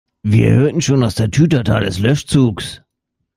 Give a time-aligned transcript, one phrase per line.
[0.23, 2.81] Wir hörten schon das Tatütata des Löschzugs.